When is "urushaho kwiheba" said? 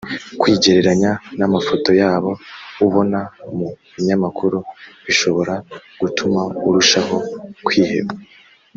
6.67-8.13